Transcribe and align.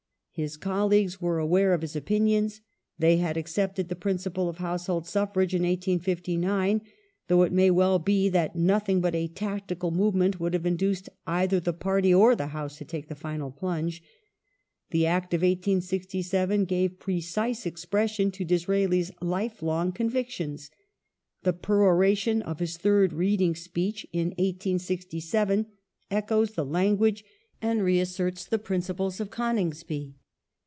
His 0.33 0.55
colleagues 0.57 1.21
were 1.21 1.37
aware 1.39 1.71
of 1.73 1.81
his 1.81 1.95
opinions; 1.95 2.61
they 2.97 3.17
had 3.17 3.35
accepted 3.35 3.89
the 3.89 3.97
principle 3.97 4.47
of 4.49 4.57
household 4.57 5.05
suffrage 5.05 5.53
in 5.53 5.61
1859,^ 5.63 6.81
though 7.27 7.43
it 7.43 7.51
may 7.51 7.69
well 7.69 7.99
be 7.99 8.27
that 8.29 8.55
nothing 8.55 9.01
but 9.01 9.13
a 9.13 9.27
tactical 9.27 9.91
movement 9.91 10.39
would 10.39 10.53
have 10.55 10.65
induced 10.65 11.09
either 11.27 11.59
the 11.59 11.73
party 11.73 12.11
or 12.13 12.33
the 12.35 12.47
House 12.47 12.77
to 12.77 12.85
take 12.85 13.07
the 13.09 13.13
final 13.13 13.51
plunge. 13.51 14.01
The 14.91 15.05
Act 15.05 15.33
of 15.35 15.41
1867 15.41 16.65
gave 16.65 16.97
precise 16.97 17.65
expression 17.65 18.31
to 18.31 18.45
Disra^i's 18.45 19.11
life 19.21 19.61
long 19.61 19.91
con 19.91 20.09
victions. 20.09 20.71
The 21.43 21.53
peroration 21.53 22.41
of 22.41 22.59
his 22.59 22.77
third 22.77 23.11
reading 23.13 23.53
speech 23.53 24.07
in 24.13 24.29
1867 24.29 25.67
echoes 26.09 26.53
the 26.53 26.65
language 26.65 27.25
and 27.61 27.83
reasserts 27.83 28.45
the 28.45 28.57
principles 28.59 29.19
of 29.19 29.29
Goningshy. 29.29 30.15